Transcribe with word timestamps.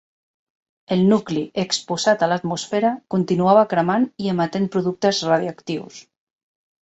El 0.93 1.01
nucli, 1.09 1.41
exposat 1.63 2.23
a 2.23 2.29
l'atmosfera, 2.31 2.91
continuava 3.15 3.67
cremant 3.73 4.07
i 4.25 4.33
emetent 4.33 4.67
productes 4.77 5.23
radioactius. 5.33 6.01